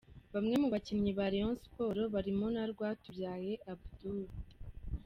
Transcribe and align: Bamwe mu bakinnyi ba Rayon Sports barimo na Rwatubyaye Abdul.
Bamwe 0.33 0.55
mu 0.61 0.67
bakinnyi 0.73 1.11
ba 1.17 1.25
Rayon 1.31 1.55
Sports 1.65 2.09
barimo 2.13 2.45
na 2.55 2.63
Rwatubyaye 2.71 3.53
Abdul. 3.71 4.19